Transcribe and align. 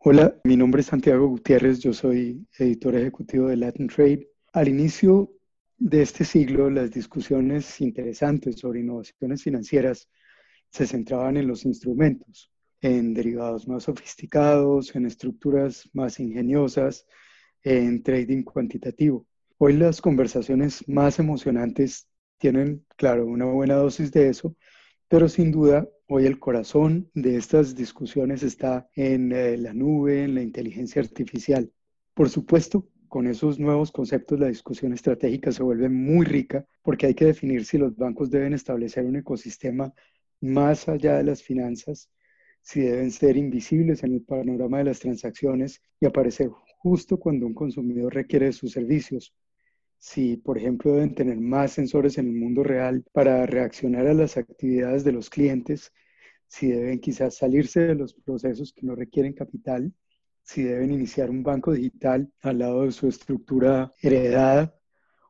Hola, 0.00 0.32
mi 0.44 0.56
nombre 0.56 0.82
es 0.82 0.86
Santiago 0.86 1.26
Gutiérrez, 1.26 1.80
yo 1.80 1.92
soy 1.92 2.46
editor 2.56 2.94
ejecutivo 2.94 3.48
de 3.48 3.56
Latin 3.56 3.88
Trade. 3.88 4.30
Al 4.52 4.68
inicio 4.68 5.32
de 5.76 6.02
este 6.02 6.24
siglo, 6.24 6.70
las 6.70 6.92
discusiones 6.92 7.80
interesantes 7.80 8.60
sobre 8.60 8.78
innovaciones 8.78 9.42
financieras 9.42 10.08
se 10.70 10.86
centraban 10.86 11.36
en 11.36 11.48
los 11.48 11.64
instrumentos, 11.64 12.52
en 12.80 13.12
derivados 13.12 13.66
más 13.66 13.82
sofisticados, 13.82 14.94
en 14.94 15.04
estructuras 15.04 15.90
más 15.92 16.20
ingeniosas, 16.20 17.04
en 17.64 18.00
trading 18.04 18.44
cuantitativo. 18.44 19.26
Hoy 19.58 19.72
las 19.72 20.00
conversaciones 20.00 20.88
más 20.88 21.18
emocionantes 21.18 22.08
tienen, 22.38 22.86
claro, 22.96 23.26
una 23.26 23.46
buena 23.46 23.74
dosis 23.74 24.12
de 24.12 24.28
eso, 24.28 24.54
pero 25.08 25.28
sin 25.28 25.50
duda 25.50 25.88
hoy 26.10 26.24
el 26.24 26.38
corazón 26.38 27.10
de 27.14 27.36
estas 27.36 27.76
discusiones 27.76 28.42
está 28.42 28.88
en 28.94 29.30
eh, 29.30 29.58
la 29.58 29.74
nube, 29.74 30.24
en 30.24 30.34
la 30.34 30.42
inteligencia 30.42 31.02
artificial. 31.02 31.70
Por 32.14 32.30
supuesto, 32.30 32.88
con 33.08 33.26
esos 33.26 33.58
nuevos 33.58 33.92
conceptos 33.92 34.40
la 34.40 34.48
discusión 34.48 34.94
estratégica 34.94 35.52
se 35.52 35.62
vuelve 35.62 35.90
muy 35.90 36.24
rica 36.24 36.66
porque 36.82 37.06
hay 37.06 37.14
que 37.14 37.26
definir 37.26 37.66
si 37.66 37.76
los 37.76 37.94
bancos 37.94 38.30
deben 38.30 38.54
establecer 38.54 39.04
un 39.04 39.16
ecosistema 39.16 39.92
más 40.40 40.88
allá 40.88 41.18
de 41.18 41.24
las 41.24 41.42
finanzas, 41.42 42.10
si 42.62 42.80
deben 42.80 43.10
ser 43.10 43.36
invisibles 43.36 44.02
en 44.02 44.14
el 44.14 44.22
panorama 44.22 44.78
de 44.78 44.84
las 44.84 45.00
transacciones 45.00 45.82
y 46.00 46.06
aparecer 46.06 46.48
justo 46.78 47.18
cuando 47.18 47.46
un 47.46 47.54
consumidor 47.54 48.14
requiere 48.14 48.46
de 48.46 48.52
sus 48.52 48.72
servicios, 48.72 49.34
si, 49.98 50.36
por 50.36 50.58
ejemplo, 50.58 50.94
deben 50.94 51.14
tener 51.14 51.38
más 51.38 51.72
sensores 51.72 52.18
en 52.18 52.28
el 52.28 52.34
mundo 52.34 52.62
real 52.62 53.04
para 53.12 53.46
reaccionar 53.46 54.06
a 54.06 54.14
las 54.14 54.36
actividades 54.36 55.04
de 55.04 55.12
los 55.12 55.28
clientes, 55.28 55.92
si 56.46 56.68
deben 56.68 57.00
quizás 57.00 57.36
salirse 57.36 57.80
de 57.80 57.94
los 57.94 58.14
procesos 58.14 58.72
que 58.72 58.86
no 58.86 58.94
requieren 58.94 59.34
capital, 59.34 59.92
si 60.42 60.62
deben 60.62 60.92
iniciar 60.92 61.30
un 61.30 61.42
banco 61.42 61.72
digital 61.72 62.32
al 62.40 62.58
lado 62.58 62.84
de 62.84 62.92
su 62.92 63.06
estructura 63.06 63.92
heredada 64.00 64.74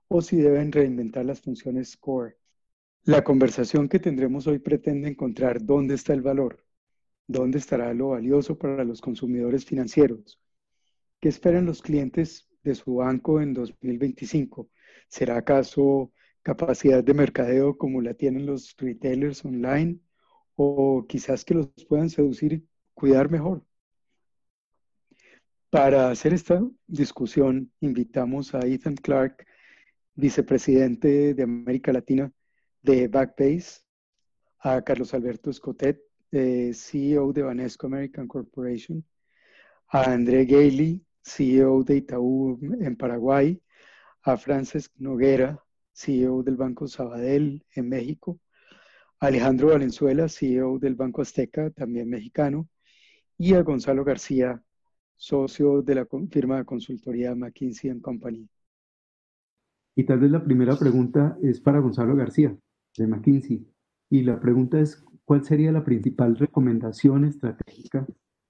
o 0.07 0.23
si 0.23 0.37
deben 0.37 0.71
reinventar 0.71 1.25
las 1.25 1.41
funciones 1.41 1.97
core. 1.97 2.37
La 3.05 3.25
conversación 3.25 3.89
que 3.89 3.99
tendremos 3.99 4.47
hoy 4.47 4.59
pretende 4.59 5.09
encontrar 5.09 5.65
dónde 5.65 5.95
está 5.95 6.13
el 6.13 6.23
valor, 6.23 6.65
dónde 7.27 7.59
estará 7.59 7.93
lo 7.95 8.11
valioso 8.11 8.59
para 8.59 8.85
los 8.85 9.01
consumidores 9.01 9.65
financieros, 9.65 10.41
qué 11.21 11.29
esperan 11.29 11.67
los 11.67 11.83
clientes 11.83 12.48
de 12.63 12.75
su 12.75 12.97
banco 12.97 13.41
en 13.41 13.55
2025? 13.55 14.69
¿Será 15.09 15.39
acaso 15.39 16.13
capacidad 16.43 17.03
de 17.03 17.15
mercadeo 17.15 17.77
como 17.77 18.01
la 18.01 18.15
tienen 18.15 18.47
los 18.47 18.75
retailers 18.77 19.45
online? 19.45 20.01
¿O 20.57 21.07
quizás 21.09 21.45
que 21.45 21.55
los 21.55 21.69
puedan 21.89 22.11
seducir 22.11 22.53
y 22.53 22.69
cuidar 22.95 23.31
mejor? 23.31 23.65
Para 25.71 26.11
hacer 26.11 26.33
esta 26.33 26.63
discusión, 26.87 27.71
invitamos 27.81 28.55
a 28.55 28.61
Ethan 28.61 28.97
Clark, 28.97 29.47
vicepresidente 30.15 31.35
de 31.35 31.43
América 31.43 31.93
Latina 31.93 32.33
de 32.83 33.07
Backbase, 33.07 33.83
a 34.61 34.83
Carlos 34.83 35.15
Alberto 35.15 35.51
Escotet, 35.51 36.01
CEO 36.31 37.33
de 37.33 37.43
Vanesco 37.43 37.87
American 37.87 38.27
Corporation, 38.27 39.05
a 39.89 40.11
André 40.13 40.45
Gailey, 40.45 41.05
CEO 41.23 41.83
de 41.85 41.97
Itaú 41.97 42.59
en 42.81 42.97
Paraguay, 42.97 43.61
a 44.23 44.37
Frances 44.37 44.91
Noguera, 44.97 45.63
CEO 45.93 46.43
del 46.43 46.57
Banco 46.57 46.87
Sabadell 46.87 47.65
en 47.75 47.89
México, 47.89 48.41
Alejandro 49.21 49.69
Valenzuela, 49.69 50.29
CEO 50.29 50.79
del 50.79 50.95
Banco 50.95 51.23
Azteca, 51.23 51.71
también 51.71 52.09
mexicano, 52.09 52.69
y 53.37 53.55
a 53.55 53.63
Gonzalo 53.63 54.05
García, 54.05 54.63
socio 55.17 55.83
de 55.83 55.95
la 55.97 56.07
firma 56.31 56.59
de 56.59 56.65
consultoría 56.65 57.35
McKinsey 57.35 58.01
Company. 58.01 58.49
Y 59.97 60.05
tal 60.05 60.21
vez 60.21 60.31
la 60.31 60.45
primera 60.45 60.77
pregunta 60.77 61.37
es 61.43 61.61
para 61.61 61.81
Gonzalo 61.81 62.15
García, 62.15 62.57
de 62.97 63.07
McKinsey. 63.07 63.67
Y 64.11 64.23
la 64.23 64.39
pregunta 64.39 64.79
es, 64.79 65.05
¿cuál 65.25 65.45
sería 65.45 65.73
la 65.73 65.85
principal 65.85 66.37
recomendación 66.37 67.25
estratégica 67.25 68.07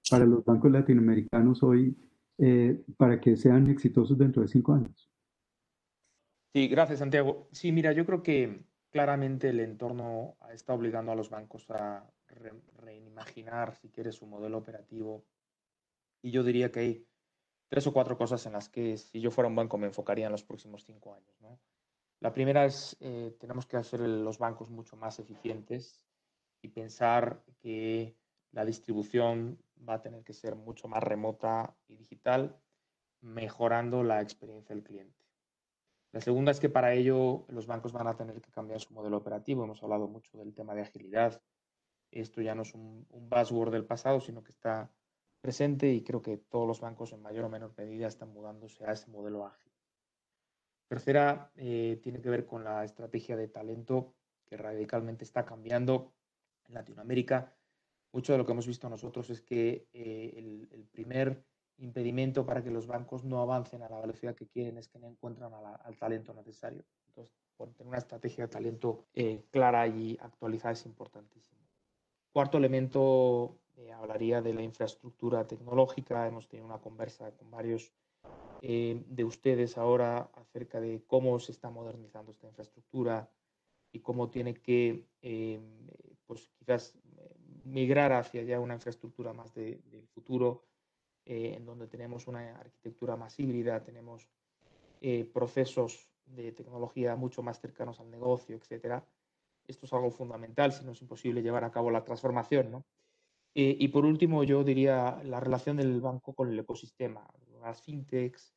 para 0.09 0.25
los 0.25 0.45
bancos 0.45 0.71
latinoamericanos 0.71 1.63
hoy 1.63 1.97
eh, 2.39 2.81
para 2.97 3.19
que 3.19 3.35
sean 3.35 3.67
exitosos 3.69 4.17
dentro 4.17 4.41
de 4.41 4.47
cinco 4.47 4.73
años. 4.73 5.11
Sí, 6.53 6.67
gracias 6.67 6.99
Santiago. 6.99 7.49
Sí, 7.51 7.71
mira, 7.71 7.91
yo 7.91 8.05
creo 8.05 8.23
que 8.23 8.63
claramente 8.89 9.49
el 9.49 9.59
entorno 9.59 10.37
está 10.51 10.73
obligando 10.73 11.11
a 11.11 11.15
los 11.15 11.29
bancos 11.29 11.69
a 11.69 12.09
reimaginar, 12.77 13.75
si 13.75 13.89
quieres, 13.89 14.15
su 14.15 14.25
modelo 14.25 14.57
operativo. 14.57 15.25
Y 16.21 16.31
yo 16.31 16.43
diría 16.43 16.71
que 16.71 16.79
hay 16.79 17.07
tres 17.69 17.85
o 17.87 17.93
cuatro 17.93 18.17
cosas 18.17 18.45
en 18.45 18.53
las 18.53 18.69
que 18.69 18.97
si 18.97 19.21
yo 19.21 19.31
fuera 19.31 19.47
un 19.47 19.55
banco 19.55 19.77
me 19.77 19.87
enfocaría 19.87 20.25
en 20.25 20.31
los 20.31 20.43
próximos 20.43 20.83
cinco 20.85 21.13
años. 21.13 21.59
La 22.19 22.33
primera 22.33 22.65
es, 22.65 22.97
eh, 22.99 23.35
tenemos 23.39 23.65
que 23.65 23.77
hacer 23.77 24.01
los 24.01 24.39
bancos 24.39 24.69
mucho 24.69 24.97
más 24.97 25.19
eficientes 25.19 26.05
y 26.61 26.69
pensar 26.69 27.43
que 27.59 28.17
la 28.51 28.65
distribución 28.65 29.57
va 29.87 29.95
a 29.95 30.01
tener 30.01 30.23
que 30.23 30.33
ser 30.33 30.55
mucho 30.55 30.87
más 30.87 31.03
remota 31.03 31.75
y 31.87 31.95
digital, 31.95 32.59
mejorando 33.21 34.03
la 34.03 34.21
experiencia 34.21 34.75
del 34.75 34.83
cliente. 34.83 35.19
La 36.11 36.21
segunda 36.21 36.51
es 36.51 36.59
que 36.59 36.69
para 36.69 36.93
ello 36.93 37.45
los 37.49 37.67
bancos 37.67 37.93
van 37.93 38.07
a 38.07 38.15
tener 38.15 38.41
que 38.41 38.51
cambiar 38.51 38.79
su 38.79 38.93
modelo 38.93 39.17
operativo. 39.17 39.63
Hemos 39.63 39.83
hablado 39.83 40.07
mucho 40.07 40.37
del 40.37 40.55
tema 40.55 40.73
de 40.73 40.81
agilidad. 40.81 41.41
Esto 42.11 42.41
ya 42.41 42.55
no 42.55 42.63
es 42.63 42.73
un, 42.73 43.05
buzzword 43.11 43.71
del 43.71 43.85
pasado, 43.85 44.19
sino 44.19 44.43
que 44.43 44.51
está 44.51 44.91
presente 45.41 45.91
y 45.91 46.03
creo 46.03 46.21
que 46.21 46.37
todos 46.37 46.67
los 46.67 46.81
bancos 46.81 47.13
en 47.13 47.21
mayor 47.21 47.45
o 47.45 47.49
menor 47.49 47.73
medida 47.77 48.07
están 48.07 48.29
mudándose 48.29 48.83
a 48.85 48.93
ese 48.93 49.09
modelo 49.11 49.45
ágil. 49.45 49.71
Tercera, 50.87 51.51
eh, 51.55 51.99
tiene 52.01 52.19
que 52.19 52.31
ver 52.31 52.47
con 52.47 52.63
la 52.63 52.83
estrategia 52.83 53.37
de 53.37 53.47
talento 53.47 54.15
que 54.45 54.57
radicalmente 54.57 55.23
está 55.23 55.45
cambiando 55.45 56.15
en 56.67 56.73
Latinoamérica 56.73 57.53
mucho 58.11 58.31
de 58.31 58.39
lo 58.39 58.45
que 58.45 58.51
hemos 58.51 58.67
visto 58.67 58.89
nosotros 58.89 59.29
es 59.29 59.41
que 59.41 59.87
eh, 59.93 60.67
el, 60.71 60.87
primer 60.91 61.43
impedimento 61.77 62.45
para 62.45 62.63
que 62.63 62.71
los 62.71 62.87
bancos 62.87 63.23
no 63.23 63.41
avancen 63.41 63.83
a 63.83 63.89
la 63.89 63.99
velocidad 63.99 64.35
que 64.35 64.47
quieren 64.47 64.77
es 64.77 64.87
que 64.87 64.99
no 64.99 65.07
encuentran 65.07 65.53
al 65.53 65.97
talento 65.97 66.33
necesario. 66.33 66.83
Entonces, 67.07 67.33
tener 67.55 67.87
una 67.87 67.97
estrategia 67.97 68.45
de 68.45 68.51
talento 68.51 69.05
eh, 69.13 69.45
clara 69.51 69.87
y 69.87 70.17
actualizada 70.19 70.73
es 70.73 70.85
importantísimo. 70.85 71.61
Cuarto 72.33 72.57
elemento, 72.57 73.59
eh, 73.77 73.91
hablaría 73.91 74.41
de 74.41 74.53
la 74.53 74.63
infraestructura 74.63 75.47
tecnológica. 75.47 76.27
Hemos 76.27 76.49
tenido 76.49 76.65
una 76.65 76.79
conversa 76.79 77.31
con 77.31 77.49
varios 77.51 77.93
de 78.61 79.23
ustedes 79.23 79.77
ahora 79.77 80.29
acerca 80.33 80.81
de 80.81 81.01
cómo 81.07 81.39
se 81.39 81.53
está 81.53 81.69
modernizando 81.69 82.31
esta 82.31 82.45
infraestructura 82.45 83.31
y 83.93 84.01
cómo 84.01 84.29
tiene 84.29 84.53
que, 84.53 85.07
pues 86.27 86.49
quizás 86.57 86.99
migrar 87.69 88.11
hacia 88.13 88.43
ya 88.43 88.59
una 88.59 88.75
infraestructura 88.75 89.33
más 89.33 89.53
del 89.53 90.07
futuro, 90.13 90.65
eh, 91.25 91.53
en 91.55 91.65
donde 91.65 91.87
tenemos 91.87 92.27
una 92.27 92.55
arquitectura 92.57 93.15
más 93.15 93.39
híbrida, 93.39 93.83
tenemos 93.83 94.27
eh, 95.01 95.29
procesos 95.31 96.09
de 96.25 96.51
tecnología 96.51 97.15
mucho 97.15 97.43
más 97.43 97.59
cercanos 97.59 97.99
al 97.99 98.09
negocio, 98.09 98.57
etc. 98.57 99.03
Esto 99.67 99.85
es 99.85 99.93
algo 99.93 100.11
fundamental, 100.11 100.71
si 100.71 100.83
no 100.83 100.91
es 100.91 101.01
imposible 101.01 101.41
llevar 101.41 101.63
a 101.63 101.71
cabo 101.71 101.91
la 101.91 102.03
transformación. 102.03 102.71
¿no? 102.71 102.85
Eh, 103.53 103.75
y 103.79 103.87
por 103.89 104.05
último, 104.05 104.43
yo 104.43 104.63
diría 104.63 105.21
la 105.23 105.39
relación 105.39 105.77
del 105.77 106.01
banco 106.01 106.33
con 106.33 106.49
el 106.49 106.59
ecosistema. 106.59 107.27
Las 107.61 107.81
fintechs, 107.81 108.55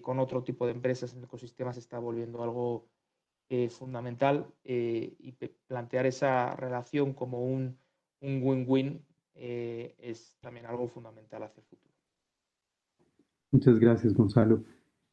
con 0.00 0.18
otro 0.18 0.42
tipo 0.42 0.64
de 0.64 0.72
empresas 0.72 1.12
en 1.12 1.18
el 1.18 1.24
ecosistema 1.24 1.70
se 1.74 1.80
está 1.80 1.98
volviendo 1.98 2.42
algo 2.42 2.88
fundamental 3.68 4.50
y 4.64 5.32
plantear 5.66 6.06
esa 6.06 6.56
relación 6.56 7.12
como 7.12 7.44
un 7.44 7.78
un 8.24 8.40
win-win 8.42 9.04
eh, 9.34 9.94
es 9.98 10.36
también 10.40 10.66
algo 10.66 10.88
fundamental 10.88 11.42
hacia 11.42 11.60
el 11.60 11.66
futuro. 11.66 11.94
Muchas 13.52 13.78
gracias, 13.78 14.14
Gonzalo. 14.14 14.64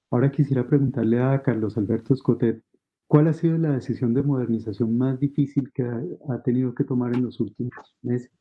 Ahora 0.10 0.32
quisiera 0.32 0.68
preguntarle 0.68 1.22
a 1.22 1.42
Carlos 1.42 1.78
Alberto 1.78 2.14
Escotet, 2.14 2.64
¿cuál 3.08 3.28
ha 3.28 3.34
sido 3.34 3.58
la 3.58 3.72
decisión 3.74 4.14
de 4.14 4.24
modernización 4.24 4.98
más 4.98 5.20
difícil 5.20 5.72
que 5.74 5.84
ha 5.84 6.42
tenido 6.44 6.74
que 6.74 6.84
tomar 6.84 7.16
en 7.16 7.24
los 7.24 7.40
últimos 7.40 7.74
meses? 8.02 8.32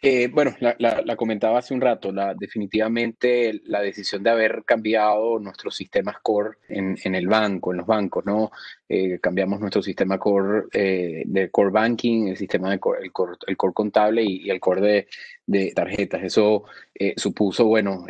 Eh, 0.00 0.28
bueno, 0.28 0.54
la, 0.60 1.16
comentaba 1.16 1.58
hace 1.58 1.74
un 1.74 1.80
rato, 1.80 2.12
la, 2.12 2.32
definitivamente 2.32 3.60
la 3.64 3.80
decisión 3.80 4.22
de 4.22 4.30
haber 4.30 4.62
cambiado 4.64 5.40
nuestros 5.40 5.74
sistemas 5.74 6.18
core 6.22 6.58
en, 6.68 7.14
el 7.16 7.26
banco, 7.26 7.72
en 7.72 7.78
los 7.78 7.86
bancos, 7.86 8.24
¿no? 8.24 8.52
Eh, 8.88 9.18
cambiamos 9.20 9.58
nuestro 9.58 9.82
sistema 9.82 10.16
core 10.16 10.66
eh, 10.72 11.24
de 11.26 11.50
core 11.50 11.70
banking, 11.70 12.28
el 12.28 12.36
sistema 12.36 12.70
de 12.70 12.78
core, 12.78 13.00
el, 13.02 13.10
core, 13.10 13.36
el 13.44 13.56
core 13.56 13.72
contable 13.74 14.22
y, 14.22 14.48
el 14.48 14.60
core 14.60 15.08
de, 15.46 15.72
tarjetas. 15.72 16.22
Eso 16.22 16.64
supuso, 17.16 17.64
bueno, 17.64 18.06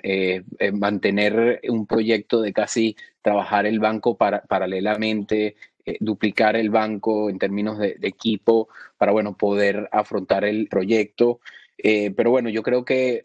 mantener 0.74 1.60
un 1.70 1.86
proyecto 1.86 2.42
de 2.42 2.52
casi 2.52 2.96
trabajar 3.22 3.64
el 3.64 3.78
banco 3.80 4.16
para, 4.16 4.42
paralelamente, 4.42 5.56
duplicar 6.00 6.56
el 6.56 6.68
banco 6.68 7.30
en 7.30 7.38
términos 7.38 7.78
de, 7.78 7.96
equipo 8.02 8.68
para, 8.98 9.12
bueno, 9.12 9.36
poder 9.36 9.88
afrontar 9.90 10.44
el 10.44 10.68
proyecto. 10.68 11.40
Eh, 11.78 12.10
pero 12.10 12.30
bueno, 12.30 12.50
yo 12.50 12.62
creo 12.62 12.84
que 12.84 13.24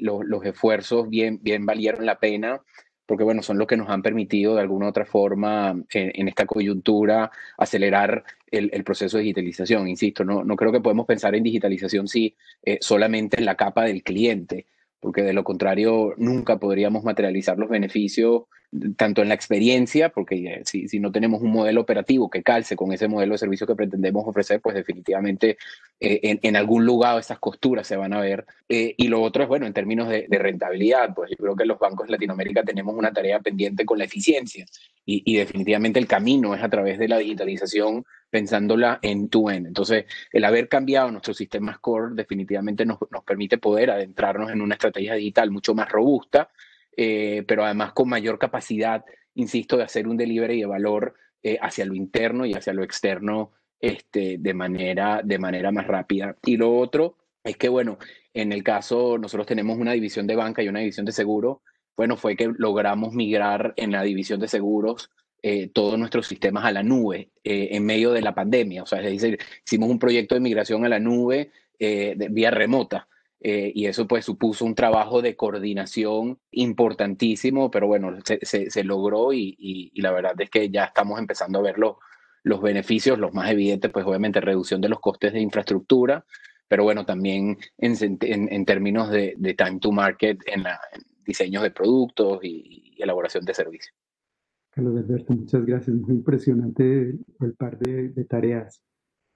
los 0.00 0.44
esfuerzos 0.44 1.08
bien, 1.08 1.40
bien 1.42 1.64
valieron 1.66 2.04
la 2.06 2.18
pena 2.18 2.60
porque 3.06 3.24
bueno, 3.24 3.42
son 3.42 3.58
los 3.58 3.66
que 3.66 3.76
nos 3.76 3.88
han 3.90 4.02
permitido 4.02 4.54
de 4.54 4.62
alguna 4.62 4.86
u 4.86 4.88
otra 4.88 5.04
forma 5.04 5.82
en, 5.92 6.28
esta 6.28 6.46
coyuntura 6.46 7.30
acelerar 7.58 8.24
el, 8.50 8.84
proceso 8.84 9.18
de 9.18 9.24
digitalización. 9.24 9.88
Insisto, 9.88 10.24
no, 10.24 10.44
no 10.44 10.56
creo 10.56 10.72
que 10.72 10.80
podemos 10.80 11.06
pensar 11.06 11.34
en 11.34 11.42
digitalización 11.42 12.08
si 12.08 12.34
eh, 12.62 12.78
solamente 12.80 13.38
en 13.38 13.44
la 13.44 13.56
capa 13.56 13.84
del 13.84 14.02
cliente, 14.02 14.66
porque 15.00 15.22
de 15.22 15.34
lo 15.34 15.44
contrario 15.44 16.14
nunca 16.16 16.58
podríamos 16.58 17.04
materializar 17.04 17.58
los 17.58 17.68
beneficios 17.68 18.44
tanto 18.96 19.22
en 19.22 19.28
la 19.28 19.34
experiencia, 19.34 20.08
porque 20.08 20.36
eh, 20.36 20.62
si, 20.64 20.88
si, 20.88 20.98
no 20.98 21.12
tenemos 21.12 21.42
un 21.42 21.52
modelo 21.52 21.80
operativo 21.80 22.28
que 22.28 22.42
calce 22.42 22.76
con 22.76 22.92
ese 22.92 23.08
modelo 23.08 23.32
de 23.32 23.38
servicio 23.38 23.66
que 23.66 23.74
pretendemos 23.74 24.26
ofrecer, 24.26 24.60
pues 24.60 24.74
definitivamente 24.74 25.58
eh, 26.00 26.20
en, 26.22 26.40
en, 26.42 26.56
algún 26.56 26.84
lugar 26.84 27.18
esas 27.18 27.38
costuras 27.38 27.86
se 27.86 27.96
van 27.96 28.12
a 28.12 28.20
ver. 28.20 28.44
Eh, 28.68 28.94
y 28.96 29.08
lo 29.08 29.22
otro 29.22 29.42
es, 29.42 29.48
bueno, 29.48 29.66
en 29.66 29.72
términos 29.72 30.08
de, 30.08 30.26
de, 30.28 30.38
rentabilidad, 30.38 31.14
pues 31.14 31.30
yo 31.30 31.36
creo 31.36 31.56
que 31.56 31.66
los 31.66 31.78
bancos 31.78 32.06
de 32.06 32.12
Latinoamérica 32.12 32.62
tenemos 32.64 32.94
una 32.94 33.12
tarea 33.12 33.38
pendiente 33.40 33.84
con 33.84 33.98
la 33.98 34.04
eficiencia 34.04 34.66
y, 35.04 35.22
y 35.24 35.36
definitivamente 35.36 36.00
el 36.00 36.06
camino 36.06 36.54
es 36.54 36.62
a 36.62 36.68
través 36.68 36.98
de 36.98 37.08
la 37.08 37.18
digitalización 37.18 38.04
pensándola 38.30 38.98
en 39.02 39.28
tu 39.28 39.48
end. 39.50 39.68
Entonces, 39.68 40.06
el 40.32 40.44
haber 40.44 40.68
cambiado 40.68 41.10
nuestro 41.12 41.34
sistema 41.34 41.78
core 41.80 42.14
definitivamente 42.14 42.84
nos, 42.84 42.98
nos 43.10 43.22
permite 43.22 43.58
poder 43.58 43.92
adentrarnos 43.92 44.50
en 44.50 44.60
una 44.60 44.74
estrategia 44.74 45.14
digital 45.14 45.52
mucho 45.52 45.74
más 45.74 45.88
robusta, 45.88 46.50
eh, 46.96 47.44
pero 47.46 47.64
además 47.64 47.92
con 47.92 48.08
mayor 48.08 48.38
capacidad, 48.38 49.04
insisto, 49.34 49.76
de 49.76 49.84
hacer 49.84 50.06
un 50.06 50.16
delivery 50.16 50.60
de 50.60 50.66
valor 50.66 51.14
eh, 51.42 51.58
hacia 51.60 51.84
lo 51.84 51.94
interno 51.94 52.46
y 52.46 52.54
hacia 52.54 52.72
lo 52.72 52.82
externo 52.82 53.52
este, 53.80 54.36
de, 54.38 54.54
manera, 54.54 55.20
de 55.24 55.38
manera 55.38 55.72
más 55.72 55.86
rápida. 55.86 56.36
Y 56.44 56.56
lo 56.56 56.76
otro 56.76 57.16
es 57.42 57.56
que, 57.56 57.68
bueno, 57.68 57.98
en 58.32 58.52
el 58.52 58.62
caso, 58.62 59.18
nosotros 59.18 59.46
tenemos 59.46 59.78
una 59.78 59.92
división 59.92 60.26
de 60.26 60.36
banca 60.36 60.62
y 60.62 60.68
una 60.68 60.80
división 60.80 61.06
de 61.06 61.12
seguro. 61.12 61.62
Bueno, 61.96 62.16
fue 62.16 62.36
que 62.36 62.52
logramos 62.56 63.12
migrar 63.12 63.74
en 63.76 63.92
la 63.92 64.02
división 64.02 64.40
de 64.40 64.48
seguros 64.48 65.10
eh, 65.42 65.68
todos 65.68 65.98
nuestros 65.98 66.26
sistemas 66.26 66.64
a 66.64 66.72
la 66.72 66.82
nube 66.82 67.30
en 67.44 67.84
medio 67.84 68.12
de 68.12 68.22
la 68.22 68.34
pandemia. 68.34 68.82
O 68.82 68.86
sea, 68.86 69.00
es 69.02 69.20
decir, 69.20 69.38
hicimos 69.64 69.90
un 69.90 69.98
proyecto 69.98 70.34
de 70.34 70.40
migración 70.40 70.84
a 70.84 70.88
la 70.88 70.98
nube 70.98 71.50
de, 71.78 72.28
vía 72.30 72.50
remota. 72.50 73.06
Eh, 73.46 73.72
y 73.74 73.84
eso 73.84 74.08
pues 74.08 74.24
supuso 74.24 74.64
un 74.64 74.74
trabajo 74.74 75.20
de 75.20 75.36
coordinación 75.36 76.38
importantísimo, 76.50 77.70
pero 77.70 77.86
bueno, 77.86 78.16
se, 78.24 78.70
se, 78.70 78.84
logró 78.84 79.34
y, 79.34 79.54
y, 79.58 80.00
la 80.00 80.12
verdad 80.12 80.32
es 80.38 80.48
que 80.48 80.70
ya 80.70 80.84
estamos 80.84 81.18
empezando 81.18 81.58
a 81.58 81.62
ver 81.62 81.78
los, 81.78 81.96
los 82.42 82.62
beneficios, 82.62 83.18
los 83.18 83.34
más 83.34 83.50
evidentes, 83.50 83.90
pues 83.90 84.06
obviamente 84.06 84.40
reducción 84.40 84.80
de 84.80 84.88
los 84.88 84.98
costes 84.98 85.34
de 85.34 85.40
infraestructura, 85.40 86.24
pero 86.68 86.84
bueno, 86.84 87.04
también 87.04 87.58
en, 87.76 87.94
en, 88.00 88.50
en 88.50 88.64
términos 88.64 89.10
de, 89.10 89.34
de, 89.36 89.52
time 89.52 89.78
to 89.78 89.92
market, 89.92 90.40
en, 90.46 90.62
la, 90.62 90.80
diseños 91.26 91.62
de 91.64 91.70
productos 91.70 92.42
y, 92.42 92.94
elaboración 92.96 93.44
de 93.44 93.52
servicios. 93.52 93.94
Carlos 94.70 94.96
Alberto, 94.96 95.34
muchas 95.34 95.66
gracias. 95.66 95.94
Muy 95.94 96.14
impresionante 96.14 97.14
el 97.40 97.54
par 97.58 97.78
de, 97.78 98.08
de 98.08 98.24
tareas. 98.24 98.80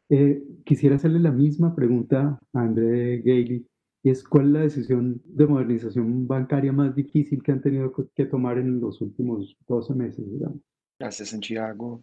Eh, 0.09 0.43
quisiera 0.65 0.97
hacerle 0.97 1.19
la 1.19 1.33
misma 1.33 1.75
pregunta 1.75 2.39
a 2.55 2.61
André 2.61 3.19
Gailey 3.19 3.57
y 3.57 3.67
es 4.05 4.23
cuál 4.25 4.47
es 4.47 4.53
la 4.53 4.61
decisión 4.61 5.21
de 5.25 5.47
modernización 5.47 6.27
bancaria 6.27 6.73
más 6.73 6.95
difícil 6.95 7.43
que 7.43 7.53
han 7.53 7.61
tenido 7.61 7.93
que 8.15 8.25
tomar 8.27 8.59
en 8.59 8.81
los 8.81 9.01
últimos 9.01 9.57
12 9.67 9.95
meses, 9.95 10.31
digamos. 10.31 10.59
Gracias, 10.99 11.31
Santiago. 11.31 12.03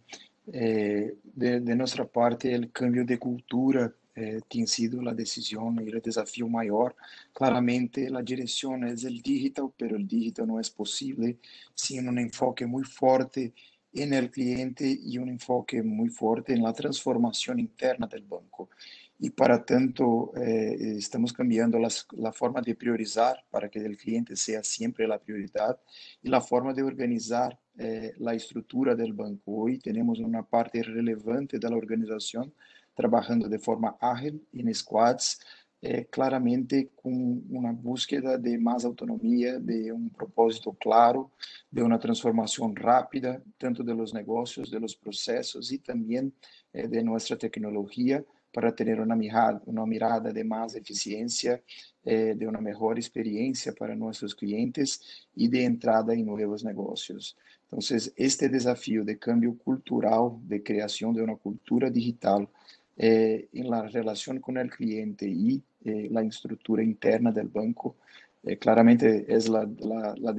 Eh, 0.52 1.16
de, 1.22 1.60
de, 1.60 1.76
nuestra 1.76 2.06
parte, 2.06 2.54
el 2.54 2.70
cambio 2.70 3.04
de 3.04 3.18
cultura 3.18 3.92
eh, 4.14 4.40
tiene 4.48 4.66
sido 4.66 5.02
la 5.02 5.12
decisión 5.12 5.78
y 5.82 5.90
el 5.90 6.00
desafío 6.00 6.48
mayor. 6.48 6.96
Claramente, 7.32 8.08
la 8.08 8.22
dirección 8.22 8.84
es 8.84 9.04
el 9.04 9.20
digital, 9.20 9.70
pero 9.76 9.96
el 9.96 10.06
digital 10.06 10.46
no 10.46 10.58
es 10.58 10.70
posible 10.70 11.38
sin 11.74 12.08
un 12.08 12.18
enfoque 12.18 12.64
muy 12.64 12.84
fuerte 12.84 13.52
en 13.92 14.14
el 14.14 14.30
cliente 14.30 14.98
y 15.02 15.18
un 15.18 15.28
enfoque 15.28 15.82
muy 15.82 16.08
fuerte 16.08 16.54
en 16.54 16.62
la 16.62 16.72
transformación 16.72 17.58
interna 17.58 18.06
del 18.06 18.22
banco 18.22 18.70
y 19.18 19.30
para 19.30 19.64
tanto 19.64 20.32
eh, 20.36 20.96
estamos 20.98 21.32
cambiando 21.32 21.78
las, 21.78 22.06
la 22.12 22.32
forma 22.32 22.60
de 22.60 22.74
priorizar 22.74 23.44
para 23.50 23.70
que 23.70 23.78
el 23.78 23.96
cliente 23.96 24.36
sea 24.36 24.62
siempre 24.62 25.08
la 25.08 25.18
prioridad 25.18 25.78
y 26.22 26.28
la 26.28 26.40
forma 26.40 26.74
de 26.74 26.82
organizar 26.82 27.58
eh, 27.78 28.12
la 28.18 28.34
estructura 28.34 28.94
del 28.94 29.14
banco. 29.14 29.52
Hoy 29.62 29.78
tenemos 29.78 30.18
una 30.18 30.42
parte 30.42 30.82
relevante 30.82 31.58
de 31.58 31.70
la 31.70 31.76
organización 31.76 32.52
trabajando 32.94 33.48
de 33.48 33.58
forma 33.58 33.96
ágil 34.00 34.46
en 34.52 34.74
squads, 34.74 35.40
eh, 35.80 36.06
claramente 36.10 36.90
con 36.94 37.44
una 37.50 37.72
búsqueda 37.72 38.36
de 38.36 38.58
más 38.58 38.84
autonomía, 38.84 39.58
de 39.58 39.92
un 39.92 40.10
propósito 40.10 40.72
claro, 40.72 41.30
de 41.70 41.82
una 41.82 41.98
transformación 41.98 42.74
rápida, 42.74 43.42
tanto 43.56 43.82
de 43.82 43.94
los 43.94 44.12
negocios, 44.12 44.70
de 44.70 44.80
los 44.80 44.96
procesos 44.96 45.70
y 45.72 45.78
también 45.78 46.34
de 46.72 47.02
nuestra 47.02 47.36
tecnología 47.38 48.22
para 48.56 48.72
ter 48.72 48.98
uma 48.98 49.14
mirada, 49.14 49.60
mirada 49.86 50.32
de 50.32 50.42
mais 50.42 50.74
eficiência, 50.74 51.62
eh, 52.06 52.32
de 52.32 52.46
uma 52.46 52.58
melhor 52.58 52.98
experiência 52.98 53.70
para 53.74 53.94
nossos 53.94 54.32
clientes 54.32 55.26
e 55.36 55.46
de 55.46 55.60
entrada 55.60 56.14
em 56.14 56.24
novos 56.24 56.62
negócios. 56.62 57.36
Então, 57.66 57.80
este 58.16 58.48
desafio 58.48 59.04
de 59.04 59.16
cambio 59.16 59.54
cultural, 59.56 60.40
de 60.42 60.60
criação 60.60 61.12
de 61.12 61.20
uma 61.20 61.36
cultura 61.36 61.90
digital 61.90 62.50
eh, 62.96 63.46
relação 63.92 64.40
com 64.40 64.52
o 64.52 64.68
cliente 64.70 65.26
e 65.26 65.62
eh, 65.84 66.08
estrutura 66.26 66.82
interna 66.82 67.30
do 67.30 67.44
banco, 67.46 67.94
eh, 68.42 68.56
claramente 68.56 69.04
é 69.04 69.36
a, 69.36 70.32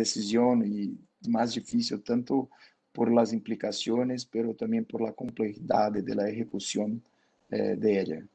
y 0.65 0.97
más 1.29 1.53
difícil, 1.53 2.01
tanto 2.01 2.49
por 2.91 3.11
las 3.11 3.31
implicaciones, 3.31 4.25
pero 4.25 4.55
también 4.55 4.85
por 4.85 5.01
la 5.01 5.11
complejidad 5.11 5.91
de 5.91 6.15
la 6.15 6.27
ejecución 6.27 7.03
eh, 7.49 7.75
de 7.77 8.01
ella. 8.01 8.27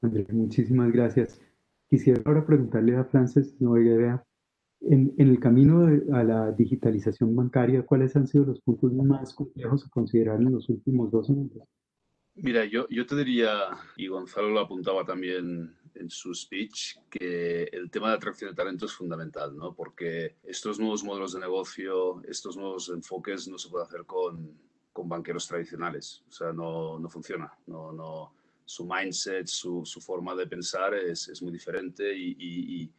Andrés, 0.00 0.32
muchísimas 0.32 0.92
gracias. 0.92 1.40
Quisiera 1.88 2.22
ahora 2.24 2.46
preguntarle 2.46 2.96
a 2.96 3.04
Frances 3.04 3.60
Noguera, 3.60 4.24
en, 4.80 5.14
en 5.18 5.28
el 5.28 5.40
camino 5.40 5.86
de, 5.86 6.12
a 6.12 6.22
la 6.22 6.52
digitalización 6.52 7.34
bancaria, 7.34 7.84
¿cuáles 7.84 8.14
han 8.14 8.26
sido 8.26 8.44
los 8.44 8.60
puntos 8.60 8.92
más 8.92 9.34
complejos 9.34 9.84
a 9.84 9.90
considerar 9.90 10.40
en 10.40 10.52
los 10.52 10.68
últimos 10.68 11.10
dos 11.10 11.30
años? 11.30 11.50
Mira, 12.34 12.64
yo, 12.64 12.86
yo 12.88 13.04
te 13.04 13.16
diría, 13.16 13.50
y 13.96 14.06
Gonzalo 14.06 14.50
lo 14.50 14.60
apuntaba 14.60 15.04
también 15.04 15.74
en 15.94 16.10
su 16.10 16.32
speech, 16.32 16.96
que 17.10 17.64
el 17.64 17.90
tema 17.90 18.10
de 18.10 18.16
atracción 18.16 18.50
de 18.50 18.56
talento 18.56 18.86
es 18.86 18.92
fundamental, 18.92 19.56
¿no? 19.56 19.74
Porque 19.74 20.36
estos 20.44 20.78
nuevos 20.78 21.02
modelos 21.02 21.32
de 21.32 21.40
negocio, 21.40 22.22
estos 22.28 22.56
nuevos 22.56 22.88
enfoques 22.90 23.48
no 23.48 23.58
se 23.58 23.68
puede 23.68 23.84
hacer 23.84 24.04
con, 24.04 24.56
con 24.92 25.08
banqueros 25.08 25.48
tradicionales. 25.48 26.22
O 26.28 26.30
sea, 26.30 26.52
no, 26.52 27.00
no 27.00 27.08
funciona. 27.08 27.52
No, 27.66 27.92
no, 27.92 28.32
su 28.68 28.84
mindset, 28.84 29.46
su, 29.46 29.82
su 29.86 29.98
forma 29.98 30.34
de 30.34 30.46
pensar 30.46 30.92
es, 30.92 31.26
es 31.28 31.40
muy 31.40 31.50
diferente 31.50 32.14
y, 32.14 32.36
y, 32.38 32.82
y, 32.82 32.92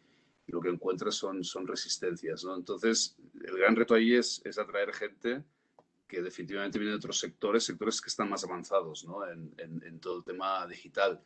lo 0.47 0.59
que 0.59 0.69
encuentra 0.69 1.11
son, 1.11 1.43
son 1.43 1.67
resistencias. 1.67 2.43
¿no? 2.43 2.55
Entonces, 2.55 3.15
el 3.45 3.55
gran 3.55 3.75
reto 3.75 3.93
ahí 3.93 4.15
es, 4.15 4.41
es, 4.43 4.57
atraer 4.57 4.91
gente 4.91 5.43
que 6.07 6.23
definitivamente 6.23 6.79
viene 6.79 6.93
de 6.93 6.97
otros 6.97 7.19
sectores, 7.19 7.65
sectores 7.65 8.01
que 8.01 8.07
están 8.07 8.31
más 8.31 8.43
avanzados 8.43 9.05
¿no? 9.05 9.27
en, 9.27 9.53
en, 9.59 9.83
en, 9.83 9.99
todo 9.99 10.17
el 10.17 10.23
tema 10.23 10.65
digital. 10.65 11.21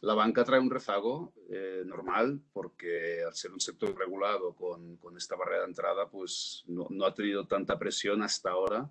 La 0.00 0.14
banca 0.14 0.42
trae 0.42 0.58
un 0.58 0.70
rezago 0.70 1.32
eh, 1.48 1.84
normal 1.86 2.40
porque 2.52 3.22
al 3.24 3.34
ser 3.36 3.52
un 3.52 3.60
sector 3.60 3.96
regulado 3.96 4.56
con, 4.56 4.96
con 4.96 5.16
esta 5.16 5.36
barrera 5.36 5.60
de 5.60 5.68
entrada, 5.68 6.10
pues 6.10 6.64
no, 6.66 6.88
no 6.90 7.06
ha 7.06 7.14
tenido 7.14 7.46
tanta 7.46 7.78
presión 7.78 8.22
hasta 8.24 8.50
ahora 8.50 8.90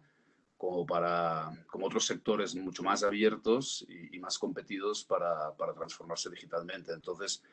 como 0.58 0.86
para 0.86 1.52
como 1.68 1.86
otros 1.86 2.06
sectores 2.06 2.56
mucho 2.56 2.84
más 2.84 3.04
abiertos 3.04 3.86
y, 3.88 4.16
y 4.16 4.20
más 4.20 4.40
competidos 4.40 5.04
para, 5.04 5.56
para, 5.56 5.74
transformarse 5.74 6.30
digitalmente. 6.30 6.94
Entonces, 6.94 7.44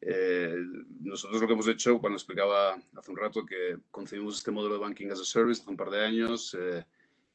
eh, 0.00 0.56
nosotros 1.00 1.40
lo 1.40 1.46
que 1.46 1.52
hemos 1.54 1.68
hecho, 1.68 1.98
cuando 2.00 2.16
explicaba 2.16 2.74
hace 2.96 3.10
un 3.10 3.16
rato 3.16 3.46
que 3.46 3.78
concebimos 3.90 4.38
este 4.38 4.50
modelo 4.50 4.74
de 4.74 4.80
Banking 4.80 5.10
as 5.10 5.20
a 5.20 5.24
Service 5.24 5.62
hace 5.62 5.70
un 5.70 5.76
par 5.76 5.90
de 5.90 6.04
años, 6.04 6.56
eh, 6.58 6.84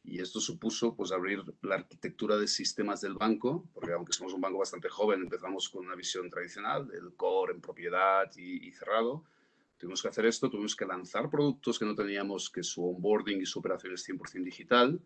y 0.03 0.21
esto 0.21 0.39
supuso 0.39 0.95
pues, 0.95 1.11
abrir 1.11 1.43
la 1.61 1.75
arquitectura 1.75 2.37
de 2.37 2.47
sistemas 2.47 3.01
del 3.01 3.15
banco, 3.15 3.67
porque 3.73 3.93
aunque 3.93 4.13
somos 4.13 4.33
un 4.33 4.41
banco 4.41 4.59
bastante 4.59 4.87
joven, 4.87 5.21
empezamos 5.21 5.67
con 5.69 5.85
una 5.85 5.95
visión 5.95 6.29
tradicional, 6.29 6.89
el 6.93 7.13
core 7.15 7.53
en 7.53 7.61
propiedad 7.61 8.29
y, 8.37 8.67
y 8.67 8.71
cerrado, 8.71 9.23
Tuvimos 9.77 10.01
que 10.01 10.07
hacer 10.07 10.25
esto, 10.25 10.49
tuvimos 10.49 10.75
que 10.75 10.85
lanzar 10.85 11.29
productos 11.29 11.77
que 11.77 11.85
no 11.85 11.93
teníamos, 11.93 12.49
que 12.49 12.63
su 12.63 12.83
onboarding 12.83 13.41
y 13.41 13.45
su 13.45 13.59
operación 13.59 13.93
es 13.93 14.07
100% 14.07 14.43
digital. 14.43 14.99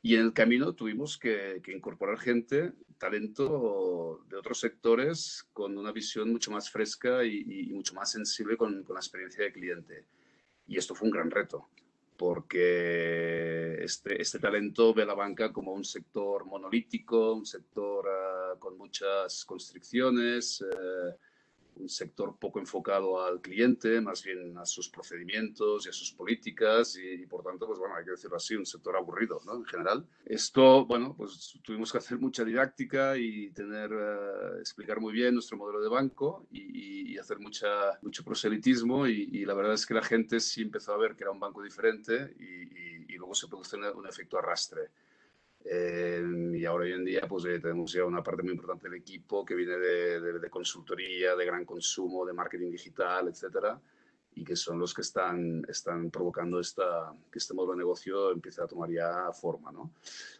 Y 0.00 0.14
en 0.14 0.22
el 0.22 0.32
camino 0.32 0.74
tuvimos 0.74 1.18
que, 1.18 1.60
que, 1.62 1.72
incorporar 1.72 2.18
gente, 2.18 2.72
talento 2.96 4.24
de 4.28 4.36
otros 4.36 4.60
sectores 4.60 5.46
con 5.52 5.76
una 5.76 5.92
visión 5.92 6.30
mucho 6.30 6.50
más 6.50 6.70
fresca 6.70 7.24
y, 7.24 7.44
y 7.46 7.72
mucho 7.72 7.92
más 7.94 8.12
sensible 8.12 8.56
con, 8.56 8.82
con, 8.84 8.94
la 8.94 9.00
experiencia 9.00 9.44
de 9.44 9.52
cliente. 9.52 10.06
Y 10.66 10.78
esto 10.78 10.94
fue 10.94 11.08
un 11.08 11.12
gran 11.12 11.30
reto, 11.30 11.68
porque 12.16 13.82
este, 13.82 14.20
este 14.22 14.38
talento 14.38 14.94
ve 14.94 15.04
la 15.04 15.14
banca 15.14 15.52
como 15.52 15.72
un 15.72 15.84
sector 15.84 16.46
monolítico, 16.46 17.34
un 17.34 17.44
sector 17.44 18.06
uh, 18.06 18.58
con 18.58 18.78
muchas 18.78 19.44
constricciones. 19.44 20.60
Uh, 20.62 21.25
un 21.76 21.88
sector 21.88 22.36
poco 22.38 22.58
enfocado 22.58 23.22
al 23.22 23.40
cliente, 23.40 24.00
más 24.00 24.22
bien 24.22 24.56
a 24.58 24.66
sus 24.66 24.88
procedimientos 24.88 25.86
y 25.86 25.88
a 25.88 25.92
sus 25.92 26.12
políticas 26.12 26.96
y, 26.96 27.26
por 27.26 27.42
tanto, 27.42 27.66
pues 27.66 27.78
bueno, 27.78 27.94
hay 27.96 28.04
que 28.04 28.12
decirlo 28.12 28.36
así, 28.36 28.54
un 28.56 28.66
sector 28.66 28.96
aburrido, 28.96 29.40
¿no? 29.44 29.56
En 29.56 29.64
general. 29.64 30.06
Esto, 30.24 30.86
bueno, 30.86 31.14
pues 31.16 31.58
tuvimos 31.62 31.92
que 31.92 31.98
hacer 31.98 32.18
mucha 32.18 32.44
didáctica 32.44 33.16
y 33.16 33.50
tener, 33.50 33.90
eh, 33.92 34.60
explicar 34.60 35.00
muy 35.00 35.12
bien 35.12 35.34
nuestro 35.34 35.56
modelo 35.56 35.80
de 35.80 35.88
banco 35.88 36.46
y, 36.50 37.16
hacer 37.16 37.38
mucha, 37.38 37.98
mucho 38.02 38.22
proselitismo 38.24 39.06
y, 39.06 39.46
la 39.46 39.54
verdad 39.54 39.72
es 39.72 39.86
que 39.86 39.94
la 39.94 40.02
gente 40.02 40.38
sí 40.38 40.60
empezó 40.60 40.92
a 40.92 40.98
ver 40.98 41.16
que 41.16 41.24
era 41.24 41.30
un 41.30 41.40
banco 41.40 41.62
diferente 41.62 42.34
y, 42.38 43.16
luego 43.16 43.34
se 43.34 43.48
produce 43.48 43.76
un 43.76 44.06
efecto 44.06 44.36
arrastre. 44.36 44.90
Eh, 45.68 46.22
y 46.54 46.64
ahora 46.64 46.84
hoy 46.84 46.92
en 46.92 47.04
día 47.04 47.22
pues 47.28 47.44
eh, 47.46 47.58
tenemos 47.58 47.92
ya 47.92 48.04
una 48.04 48.22
parte 48.22 48.42
muy 48.42 48.52
importante 48.52 48.88
del 48.88 49.00
equipo 49.00 49.44
que 49.44 49.56
viene 49.56 49.76
de, 49.76 50.20
de, 50.20 50.50
consultoría, 50.50 51.34
de 51.34 51.44
gran 51.44 51.64
consumo, 51.64 52.24
de 52.24 52.32
marketing 52.32 52.70
digital, 52.70 53.26
etcétera, 53.28 53.80
y 54.36 54.44
que 54.44 54.54
son 54.54 54.78
los 54.78 54.94
que 54.94 55.00
están, 55.00 55.64
están 55.68 56.10
provocando 56.10 56.60
esta, 56.60 57.12
que 57.32 57.38
este 57.38 57.52
modo 57.52 57.72
de 57.72 57.78
negocio 57.78 58.30
empiece 58.30 58.62
a 58.62 58.66
tomar 58.68 58.90
ya 58.90 59.32
forma. 59.32 59.72
¿no? 59.72 59.90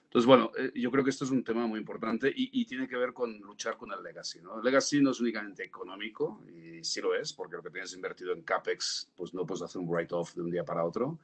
Entonces, 0.04 0.26
bueno, 0.26 0.52
eh, 0.56 0.70
yo 0.76 0.92
creo 0.92 1.02
que 1.02 1.10
esto 1.10 1.24
es 1.24 1.32
un 1.32 1.42
tema 1.42 1.66
muy 1.66 1.80
importante 1.80 2.28
y, 2.28 2.60
y, 2.60 2.64
tiene 2.64 2.86
que 2.86 2.96
ver 2.96 3.12
con 3.12 3.36
luchar 3.40 3.76
con 3.76 3.90
el 3.92 4.02
legacy. 4.04 4.40
¿no? 4.40 4.58
El 4.58 4.64
legacy 4.64 5.00
no 5.00 5.10
es 5.10 5.20
únicamente 5.20 5.64
económico, 5.64 6.40
y 6.46 6.84
sí 6.84 7.00
lo 7.00 7.16
es, 7.16 7.32
porque 7.32 7.56
lo 7.56 7.62
que 7.64 7.70
tienes 7.70 7.92
invertido 7.94 8.32
en 8.32 8.42
CAPEX, 8.42 9.10
pues 9.16 9.34
no 9.34 9.44
puedes 9.44 9.62
hacer 9.62 9.80
un 9.80 9.88
write-off 9.88 10.34
de 10.34 10.42
un 10.42 10.50
día 10.52 10.64
para 10.64 10.84
otro 10.84 11.18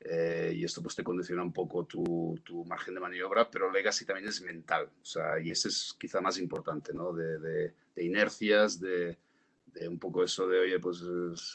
eh, 0.00 0.52
y 0.54 0.64
esto 0.64 0.80
pues 0.80 0.94
te 0.94 1.02
condiciona 1.02 1.42
un 1.42 1.52
poco 1.52 1.84
tu, 1.84 2.38
tu, 2.44 2.64
margen 2.64 2.94
de 2.94 3.00
maniobra, 3.00 3.50
pero 3.50 3.70
legacy 3.70 4.04
también 4.04 4.28
es 4.28 4.40
mental, 4.42 4.88
o 5.02 5.04
sea, 5.04 5.40
y 5.40 5.50
ese 5.50 5.68
es 5.68 5.96
quizá 5.98 6.20
más 6.20 6.38
importante, 6.38 6.92
¿no? 6.94 7.12
De, 7.12 7.38
de, 7.38 7.74
inercias, 7.96 8.78
de, 8.78 9.18
de, 9.66 9.88
un 9.88 9.98
poco 9.98 10.22
eso 10.22 10.46
de, 10.46 10.60
oye, 10.60 10.78
pues 10.78 11.02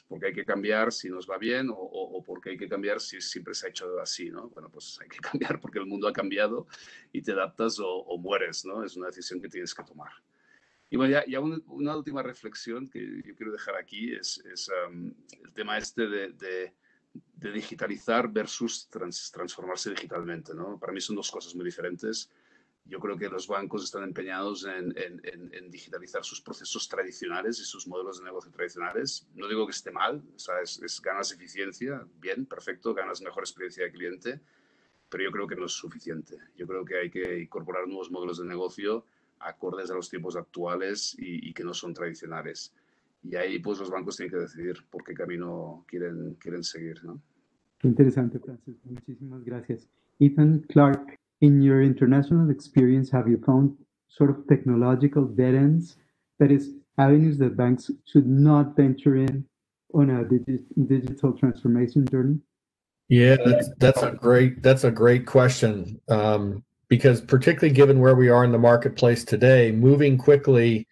porque 0.10 0.28
hay 0.28 0.34
que 0.34 0.44
cambiar 0.44 0.92
si 0.92 1.10
nos 1.10 1.30
va 1.30 1.38
bien 1.38 1.70
o, 1.70 1.76
o, 1.76 2.22
porque 2.22 2.50
hay 2.50 2.58
que 2.58 2.68
cambiar 2.68 3.00
si 3.00 3.22
siempre 3.22 3.54
se 3.54 3.68
ha 3.68 3.70
hecho 3.70 3.98
así, 4.02 4.30
¿no? 4.30 4.50
Bueno, 4.50 4.70
pues 4.70 5.00
hay 5.02 5.08
que 5.08 5.20
cambiar 5.32 5.62
porque 5.62 5.80
el 5.80 5.86
mundo 5.86 6.10
ha 6.10 6.14
cambiado 6.14 6.68
y 7.14 7.22
te 7.22 7.32
adaptas 7.32 7.80
o, 7.80 7.88
o 7.88 8.18
mueres, 8.18 8.66
¿no? 8.66 8.84
Es 8.84 8.98
una 8.98 9.08
decisión 9.08 9.42
que 9.42 9.48
tienes 9.48 9.74
que 9.74 9.84
tomar. 9.84 10.12
Y 10.90 10.98
bueno, 10.98 11.14
ya, 11.14 11.26
ya 11.26 11.40
una, 11.40 11.96
última 11.96 12.22
reflexión 12.22 12.90
que 12.90 13.22
yo 13.26 13.36
quiero 13.36 13.54
dejar 13.54 13.76
aquí 13.78 14.14
es, 14.14 14.44
es 14.46 14.70
um, 14.90 15.14
el 15.44 15.54
tema 15.54 15.78
este 15.78 16.08
de 16.08 16.74
de 17.14 17.52
digitalizar 17.52 18.32
versus 18.32 18.90
transformarse 18.90 19.92
digitalmente. 19.92 20.54
¿no? 20.54 20.80
Para 20.80 20.94
mí 20.94 21.02
son 21.02 21.16
dos 21.16 21.30
cosas 21.30 21.54
muy 21.56 21.66
diferentes. 21.66 22.30
Yo 22.86 23.00
creo 23.00 23.18
que 23.18 23.30
los 23.30 23.48
bancos 23.48 23.84
están 23.84 24.04
empeñados 24.04 24.66
en, 24.66 25.72
digitalizar 25.72 26.24
sus 26.24 26.42
procesos 26.42 26.88
tradicionales 26.88 27.60
y 27.60 27.66
sus 27.66 27.88
modelos 27.88 28.20
de 28.20 28.26
negocio 28.26 28.52
tradicionales. 28.52 29.28
No 29.36 29.48
digo 29.48 29.66
que 29.66 29.72
esté 29.72 29.92
mal, 29.92 30.22
o 30.36 30.40
sea, 30.40 30.62
es, 30.62 31.02
ganas 31.02 31.32
eficiencia, 31.32 32.06
bien, 32.20 32.46
perfecto, 32.46 32.94
ganas 32.94 33.22
mejor 33.22 33.44
experiencia 33.44 33.86
de 33.86 33.92
cliente, 33.92 34.42
pero 35.10 35.24
yo 35.24 35.32
creo 35.32 35.48
que 35.48 35.56
no 35.56 35.66
es 35.66 35.74
suficiente. 35.74 36.38
Yo 36.58 36.68
creo 36.68 36.84
que 36.84 37.00
hay 37.00 37.10
que 37.10 37.40
incorporar 37.40 37.88
nuevos 37.88 38.12
modelos 38.12 38.40
de 38.40 38.46
negocio 38.46 39.06
acordes 39.40 39.92
a 39.92 39.96
los 39.96 40.10
tiempos 40.10 40.38
actuales 40.38 41.16
y 41.18 41.54
que 41.54 41.66
no 41.66 41.74
son 41.74 41.94
tradicionales 41.94 42.74
y 43.24 43.36
ahí 43.36 43.60
pues 43.60 43.80
los 43.80 43.90
bancos 43.90 44.18
tienen 44.18 44.32
que 44.32 44.42
decidir 44.42 44.76
por 44.90 45.04
qué 45.04 45.14
camino 45.14 45.86
quieren, 45.88 46.36
quieren 46.40 46.64
seguir, 46.64 47.04
¿no? 47.04 47.22
Qué 47.80 47.88
interesante, 47.88 48.40
Francis. 48.40 48.76
Muchísimas 48.84 49.44
gracias. 49.44 49.88
Ethan 50.20 50.66
Clark, 50.70 51.18
in 51.42 51.62
your 51.62 51.82
international 51.82 52.50
experience, 52.50 53.10
have 53.12 53.30
you 53.30 53.38
found 53.46 53.76
sort 54.08 54.30
of 54.30 54.48
technological 54.48 55.26
dead 55.26 55.56
ends, 55.56 55.98
that 56.40 56.52
is, 56.52 56.72
avenues 56.98 57.38
that 57.40 57.58
banks 57.58 57.90
should 58.06 58.28
not 58.28 58.76
venture 58.76 59.16
in 59.16 59.46
on 59.94 60.10
a 60.10 60.24
digi 60.24 60.60
digital 60.88 61.34
transformation 61.34 62.06
journey? 62.10 62.40
Yeah, 63.10 63.38
that's, 63.44 63.70
that's 63.80 64.02
a 64.02 64.12
great 64.12 64.64
that's 64.64 64.86
a 64.86 64.92
great 64.92 65.26
question 65.26 66.00
um, 66.10 66.64
because 66.88 67.22
particularly 67.22 67.74
given 67.74 68.00
where 68.00 68.16
we 68.16 68.30
are 68.30 68.44
in 68.44 68.52
the 68.52 68.58
marketplace 68.58 69.24
today, 69.24 69.72
moving 69.72 70.18
quickly 70.18 70.88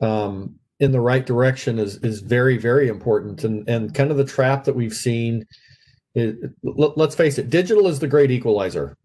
um, 0.00 0.56
in 0.80 0.92
the 0.92 1.00
right 1.00 1.24
direction 1.24 1.78
is 1.78 1.96
is 1.98 2.20
very 2.20 2.56
very 2.56 2.88
important. 2.88 3.44
And 3.44 3.68
and 3.68 3.94
kind 3.94 4.10
of 4.10 4.16
the 4.16 4.24
trap 4.24 4.64
that 4.64 4.76
we've 4.76 4.94
seen 4.94 5.46
it, 6.14 6.36
let's 6.62 7.14
face 7.14 7.38
it 7.38 7.50
digital 7.50 7.86
is 7.86 7.98
the 7.98 8.08
great 8.08 8.30
equalizer. 8.30 8.96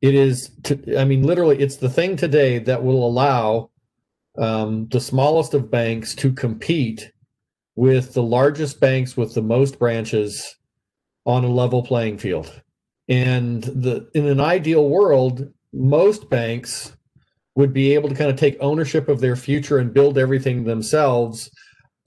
It 0.00 0.14
is 0.14 0.50
to, 0.64 0.98
i 0.98 1.04
mean 1.04 1.22
literally 1.22 1.58
it's 1.60 1.76
the 1.76 1.90
thing 1.90 2.16
today 2.16 2.58
that 2.58 2.82
will 2.82 3.06
allow 3.06 3.70
um, 4.38 4.88
the 4.88 5.00
smallest 5.00 5.54
of 5.54 5.70
banks 5.70 6.14
to 6.16 6.32
compete 6.32 7.12
with 7.76 8.14
the 8.14 8.22
largest 8.22 8.80
banks 8.80 9.16
with 9.16 9.34
the 9.34 9.42
most 9.42 9.78
branches 9.78 10.56
on 11.26 11.44
a 11.44 11.48
level 11.48 11.82
playing 11.82 12.18
field. 12.18 12.62
And 13.08 13.62
the 13.62 14.08
in 14.14 14.26
an 14.26 14.40
ideal 14.40 14.88
world 14.88 15.52
most 15.72 16.28
banks 16.30 16.96
would 17.54 17.72
be 17.72 17.94
able 17.94 18.08
to 18.08 18.14
kind 18.14 18.30
of 18.30 18.36
take 18.36 18.56
ownership 18.60 19.08
of 19.08 19.20
their 19.20 19.36
future 19.36 19.78
and 19.78 19.92
build 19.92 20.18
everything 20.18 20.64
themselves. 20.64 21.50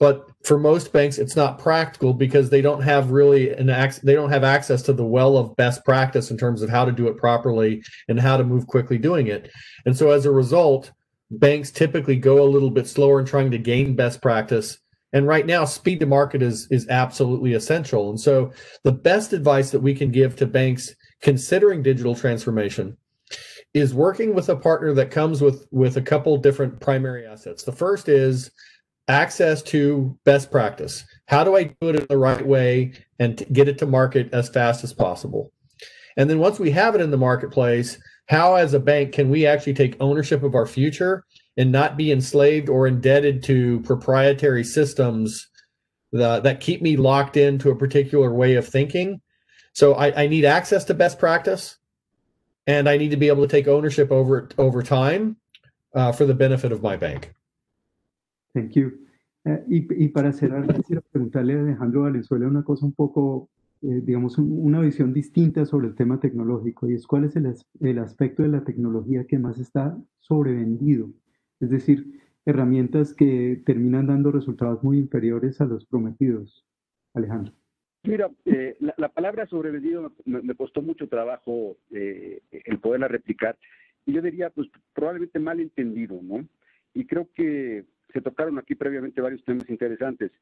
But 0.00 0.28
for 0.44 0.58
most 0.58 0.92
banks 0.92 1.18
it's 1.18 1.36
not 1.36 1.58
practical 1.58 2.12
because 2.12 2.50
they 2.50 2.60
don't 2.60 2.82
have 2.82 3.10
really 3.10 3.50
an 3.50 3.70
ac- 3.70 4.00
they 4.02 4.14
don't 4.14 4.30
have 4.30 4.44
access 4.44 4.82
to 4.82 4.92
the 4.92 5.04
well 5.04 5.36
of 5.36 5.56
best 5.56 5.84
practice 5.84 6.30
in 6.30 6.36
terms 6.36 6.62
of 6.62 6.70
how 6.70 6.84
to 6.84 6.92
do 6.92 7.08
it 7.08 7.16
properly 7.16 7.82
and 8.08 8.18
how 8.18 8.36
to 8.36 8.44
move 8.44 8.66
quickly 8.66 8.98
doing 8.98 9.28
it. 9.28 9.50
And 9.86 9.96
so 9.96 10.10
as 10.10 10.26
a 10.26 10.30
result 10.32 10.90
banks 11.30 11.70
typically 11.70 12.16
go 12.16 12.42
a 12.42 12.50
little 12.50 12.70
bit 12.70 12.86
slower 12.86 13.20
in 13.20 13.26
trying 13.26 13.50
to 13.50 13.58
gain 13.58 13.96
best 13.96 14.20
practice. 14.20 14.78
And 15.12 15.26
right 15.26 15.46
now 15.46 15.64
speed 15.64 16.00
to 16.00 16.06
market 16.06 16.42
is 16.42 16.66
is 16.70 16.88
absolutely 16.88 17.54
essential. 17.54 18.10
And 18.10 18.20
so 18.20 18.52
the 18.82 18.92
best 18.92 19.32
advice 19.32 19.70
that 19.70 19.80
we 19.80 19.94
can 19.94 20.10
give 20.10 20.34
to 20.36 20.46
banks 20.46 20.94
considering 21.22 21.82
digital 21.82 22.14
transformation 22.14 22.96
is 23.74 23.92
working 23.92 24.34
with 24.34 24.48
a 24.48 24.56
partner 24.56 24.94
that 24.94 25.10
comes 25.10 25.42
with 25.42 25.66
with 25.72 25.96
a 25.96 26.02
couple 26.02 26.36
different 26.36 26.80
primary 26.80 27.26
assets. 27.26 27.64
The 27.64 27.72
first 27.72 28.08
is 28.08 28.50
access 29.08 29.62
to 29.62 30.16
best 30.24 30.50
practice. 30.50 31.04
How 31.26 31.44
do 31.44 31.56
I 31.56 31.64
do 31.64 31.88
it 31.90 31.96
in 31.96 32.06
the 32.08 32.16
right 32.16 32.46
way 32.46 32.92
and 33.18 33.44
get 33.52 33.68
it 33.68 33.76
to 33.78 33.86
market 33.86 34.32
as 34.32 34.48
fast 34.48 34.84
as 34.84 34.92
possible? 34.92 35.50
And 36.16 36.30
then 36.30 36.38
once 36.38 36.58
we 36.58 36.70
have 36.70 36.94
it 36.94 37.00
in 37.00 37.10
the 37.10 37.16
marketplace, 37.16 37.98
how 38.26 38.54
as 38.54 38.72
a 38.72 38.80
bank 38.80 39.12
can 39.12 39.28
we 39.28 39.46
actually 39.46 39.74
take 39.74 39.96
ownership 40.00 40.42
of 40.42 40.54
our 40.54 40.66
future 40.66 41.24
and 41.56 41.70
not 41.70 41.96
be 41.96 42.12
enslaved 42.12 42.68
or 42.68 42.86
indebted 42.86 43.42
to 43.44 43.80
proprietary 43.80 44.64
systems 44.64 45.48
that, 46.12 46.44
that 46.44 46.60
keep 46.60 46.80
me 46.80 46.96
locked 46.96 47.36
into 47.36 47.70
a 47.70 47.76
particular 47.76 48.32
way 48.32 48.54
of 48.54 48.66
thinking? 48.66 49.20
So 49.74 49.94
I, 49.94 50.22
I 50.22 50.26
need 50.28 50.44
access 50.44 50.84
to 50.84 50.94
best 50.94 51.18
practice 51.18 51.76
and 52.66 52.88
I 52.88 52.96
need 52.96 53.10
to 53.10 53.16
be 53.16 53.28
able 53.28 53.46
to 53.46 53.48
take 53.48 53.68
ownership 53.68 54.10
over 54.10 54.48
over 54.58 54.82
time 54.82 55.36
uh, 55.94 56.12
for 56.12 56.26
the 56.26 56.34
benefit 56.34 56.72
of 56.72 56.82
my 56.82 56.96
bank. 56.96 57.34
Thank 58.54 58.76
you. 58.76 58.92
Eh, 59.44 59.64
y, 59.68 60.04
y, 60.04 60.08
para 60.08 60.32
cerrar, 60.32 60.66
quisiera 60.74 61.02
preguntarle 61.02 61.54
a 61.54 61.60
Alejandro 61.60 62.02
Valenzuela 62.02 62.46
una 62.46 62.62
cosa 62.62 62.86
un 62.86 62.94
poco, 62.94 63.50
eh, 63.82 64.00
digamos, 64.02 64.38
un, 64.38 64.50
una 64.52 64.80
visión 64.80 65.12
distinta 65.12 65.66
sobre 65.66 65.88
el 65.88 65.94
tema 65.94 66.18
tecnológico, 66.18 66.88
y 66.88 66.94
es 66.94 67.06
cuál 67.06 67.24
es 67.24 67.36
el, 67.36 67.54
el 67.80 67.98
aspecto 67.98 68.42
de 68.42 68.48
la 68.48 68.64
tecnología 68.64 69.26
que 69.26 69.38
más 69.38 69.58
está 69.58 69.98
sobrevendido. 70.20 71.10
Es 71.60 71.70
decir, 71.70 72.20
herramientas 72.46 73.12
que 73.12 73.62
terminan 73.66 74.06
dando 74.06 74.32
resultados 74.32 74.82
muy 74.82 74.98
inferiores 74.98 75.60
a 75.60 75.66
los 75.66 75.84
prometidos. 75.84 76.64
Alejandro. 77.12 77.52
Mira, 78.04 78.30
eh, 78.44 78.76
la, 78.80 78.94
la, 78.98 79.08
palabra 79.08 79.46
sobrevendido 79.46 80.12
me, 80.26 80.54
costó 80.54 80.82
mucho 80.82 81.08
trabajo 81.08 81.78
eh, 81.90 82.42
el 82.50 82.78
poderla 82.78 83.08
replicar. 83.08 83.56
Y 84.04 84.12
yo 84.12 84.20
diría, 84.20 84.50
pues 84.50 84.68
probablemente 84.92 85.38
mal 85.38 85.58
entendido, 85.58 86.20
¿no? 86.22 86.46
Y 86.92 87.06
creo 87.06 87.30
que 87.34 87.86
se 88.12 88.20
tocaron 88.20 88.58
aquí 88.58 88.74
previamente 88.74 89.22
varios 89.22 89.42
temas 89.44 89.68
interesantes. 89.70 90.32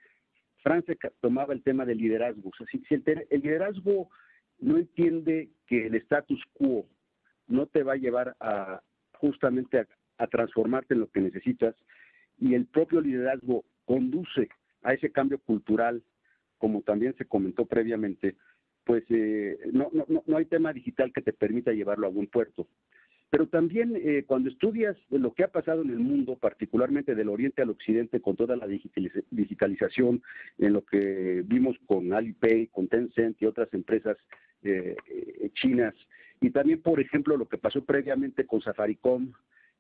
Francia 0.62 0.96
tomaba 1.20 1.54
el 1.54 1.62
tema 1.62 1.84
del 1.84 1.98
liderazgo. 1.98 2.50
O 2.50 2.52
sea, 2.56 2.66
si, 2.66 2.80
si 2.88 2.94
el, 2.94 3.26
el, 3.30 3.40
liderazgo 3.40 4.10
no 4.58 4.76
entiende 4.76 5.48
que 5.68 5.86
el 5.86 5.94
status 5.94 6.42
quo 6.54 6.86
no 7.46 7.66
te 7.66 7.84
va 7.84 7.92
a 7.92 7.96
llevar 7.96 8.34
a 8.40 8.82
justamente 9.14 9.86
a 10.18 10.26
transformarte 10.26 10.94
en 10.94 11.00
lo 11.00 11.10
que 11.10 11.20
necesitas 11.20 11.76
y 12.38 12.54
el 12.54 12.66
propio 12.66 13.00
liderazgo 13.00 13.64
conduce 13.84 14.48
a 14.82 14.94
ese 14.94 15.10
cambio 15.10 15.38
cultural 15.38 16.02
como 16.62 16.82
también 16.82 17.12
se 17.18 17.24
comentó 17.24 17.66
previamente, 17.66 18.36
pues 18.84 19.02
eh, 19.08 19.58
no, 19.72 19.90
no, 19.92 20.22
no 20.24 20.36
hay 20.36 20.44
tema 20.44 20.72
digital 20.72 21.12
que 21.12 21.20
te 21.20 21.32
permita 21.32 21.72
llevarlo 21.72 22.06
a 22.06 22.10
buen 22.10 22.28
puerto. 22.28 22.68
Pero 23.30 23.48
también 23.48 23.96
eh, 23.96 24.22
cuando 24.24 24.48
estudias 24.48 24.96
lo 25.10 25.34
que 25.34 25.42
ha 25.42 25.48
pasado 25.48 25.82
en 25.82 25.90
el 25.90 25.98
mundo, 25.98 26.36
particularmente 26.36 27.16
del 27.16 27.30
oriente 27.30 27.62
al 27.62 27.70
occidente, 27.70 28.20
con 28.20 28.36
toda 28.36 28.54
la 28.54 28.68
digitalización, 28.68 30.22
en 30.58 30.72
lo 30.72 30.84
que 30.84 31.42
vimos 31.44 31.76
con 31.84 32.12
Alipay, 32.12 32.68
con 32.68 32.86
Tencent 32.86 33.42
y 33.42 33.46
otras 33.46 33.74
empresas 33.74 34.16
eh, 34.62 34.94
eh 35.08 35.50
chinas, 35.54 35.94
y 36.40 36.50
también, 36.50 36.80
por 36.80 37.00
ejemplo, 37.00 37.36
lo 37.36 37.48
que 37.48 37.58
pasó 37.58 37.84
previamente 37.84 38.46
con 38.46 38.60
Safaricom, 38.60 39.32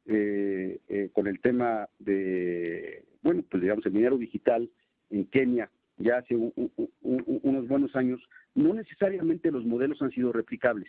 eh, 0.06 1.10
con 1.12 1.28
el 1.28 1.38
tema 1.38 1.88
de 2.00 3.04
bueno, 3.22 3.44
pues 3.48 3.62
digamos, 3.62 3.86
el 3.86 3.92
dinero 3.92 4.18
digital 4.18 4.68
en 5.10 5.26
Kenia 5.26 5.70
ya 5.98 6.18
hace 6.18 6.34
unos 6.34 7.68
buenos 7.68 7.94
años, 7.96 8.20
no 8.54 8.74
necesariamente 8.74 9.50
los 9.50 9.64
modelos 9.64 10.00
han 10.02 10.10
sido 10.10 10.32
replicables, 10.32 10.88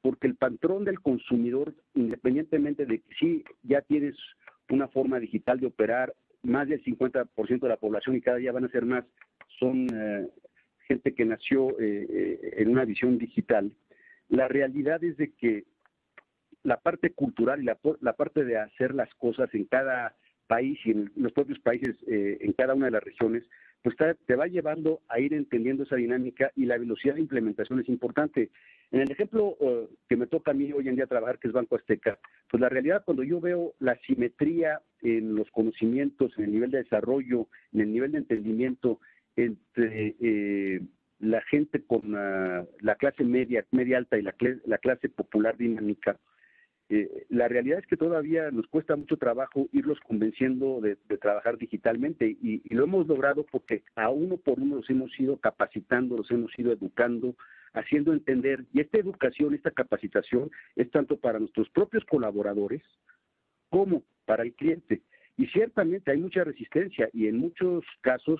porque 0.00 0.26
el 0.26 0.36
patrón 0.36 0.84
del 0.84 1.00
consumidor, 1.00 1.74
independientemente 1.94 2.86
de 2.86 3.00
que 3.00 3.14
sí 3.18 3.44
ya 3.62 3.82
tienes 3.82 4.16
una 4.68 4.88
forma 4.88 5.18
digital 5.20 5.60
de 5.60 5.66
operar, 5.66 6.14
más 6.42 6.68
del 6.68 6.82
50% 6.82 7.60
de 7.60 7.68
la 7.68 7.76
población 7.76 8.16
y 8.16 8.20
cada 8.20 8.38
día 8.38 8.52
van 8.52 8.64
a 8.64 8.70
ser 8.70 8.84
más, 8.84 9.04
son 9.58 9.86
eh, 9.94 10.28
gente 10.88 11.14
que 11.14 11.24
nació 11.24 11.78
eh, 11.78 12.06
eh, 12.08 12.54
en 12.58 12.68
una 12.68 12.84
visión 12.84 13.18
digital. 13.18 13.72
La 14.28 14.48
realidad 14.48 15.02
es 15.04 15.16
de 15.16 15.32
que 15.32 15.64
la 16.64 16.78
parte 16.78 17.10
cultural 17.10 17.62
y 17.62 17.64
la, 17.64 17.78
la 18.00 18.14
parte 18.14 18.44
de 18.44 18.58
hacer 18.58 18.94
las 18.94 19.12
cosas 19.14 19.52
en 19.54 19.64
cada 19.64 20.16
país 20.52 20.78
y 20.84 20.90
en 20.90 21.10
los 21.16 21.32
propios 21.32 21.58
países, 21.60 21.96
en 22.06 22.52
cada 22.52 22.74
una 22.74 22.86
de 22.86 22.92
las 22.92 23.02
regiones, 23.02 23.42
pues 23.82 23.96
te 24.26 24.36
va 24.36 24.46
llevando 24.46 25.00
a 25.08 25.18
ir 25.18 25.34
entendiendo 25.34 25.82
esa 25.82 25.96
dinámica 25.96 26.52
y 26.54 26.66
la 26.66 26.78
velocidad 26.78 27.14
de 27.14 27.22
implementación 27.22 27.80
es 27.80 27.88
importante. 27.88 28.50
En 28.92 29.00
el 29.00 29.10
ejemplo 29.10 29.56
eh, 29.60 29.88
que 30.08 30.16
me 30.16 30.26
toca 30.26 30.52
a 30.52 30.54
mí 30.54 30.70
hoy 30.72 30.88
en 30.88 30.96
día 30.96 31.06
trabajar, 31.06 31.38
que 31.38 31.48
es 31.48 31.54
Banco 31.54 31.76
Azteca, 31.76 32.18
pues 32.48 32.60
la 32.60 32.68
realidad 32.68 33.02
cuando 33.04 33.24
yo 33.24 33.40
veo 33.40 33.72
la 33.80 33.96
simetría 34.06 34.80
en 35.00 35.34
los 35.34 35.50
conocimientos, 35.50 36.32
en 36.36 36.44
el 36.44 36.52
nivel 36.52 36.70
de 36.70 36.82
desarrollo, 36.84 37.48
en 37.72 37.80
el 37.80 37.92
nivel 37.92 38.12
de 38.12 38.18
entendimiento 38.18 39.00
entre 39.34 40.14
eh, 40.20 40.80
la 41.18 41.40
gente 41.42 41.82
con 41.84 42.12
la 42.12 42.94
clase 42.98 43.24
media, 43.24 43.64
media 43.70 43.98
alta 43.98 44.18
y 44.18 44.22
la, 44.22 44.34
la 44.66 44.78
clase 44.78 45.08
popular 45.08 45.56
dinámica, 45.56 46.18
eh, 46.94 47.24
la 47.30 47.48
realidad 47.48 47.78
es 47.78 47.86
que 47.86 47.96
todavía 47.96 48.50
nos 48.50 48.66
cuesta 48.66 48.94
mucho 48.96 49.16
trabajo 49.16 49.66
irlos 49.72 49.98
convenciendo 50.00 50.78
de, 50.82 50.96
trabajar 51.16 51.56
digitalmente 51.56 52.26
y, 52.26 52.60
lo 52.68 52.84
hemos 52.84 53.06
logrado 53.06 53.46
porque 53.50 53.82
a 53.96 54.10
uno 54.10 54.36
por 54.36 54.60
uno 54.60 54.76
los 54.76 54.90
hemos 54.90 55.18
ido 55.18 55.38
capacitando, 55.38 56.18
los 56.18 56.30
hemos 56.30 56.52
ido 56.58 56.70
educando, 56.70 57.34
haciendo 57.72 58.12
entender. 58.12 58.66
Y 58.74 58.80
esta 58.80 58.98
educación, 58.98 59.54
esta 59.54 59.70
capacitación 59.70 60.50
es 60.76 60.90
tanto 60.90 61.16
para 61.16 61.38
nuestros 61.38 61.70
propios 61.70 62.04
colaboradores 62.04 62.82
como 63.70 64.02
para 64.26 64.42
el 64.42 64.52
cliente. 64.52 65.00
Y 65.38 65.46
ciertamente 65.46 66.10
hay 66.10 66.18
mucha 66.18 66.44
resistencia 66.44 67.08
y 67.14 67.26
en 67.26 67.38
muchos 67.38 67.86
casos 68.02 68.38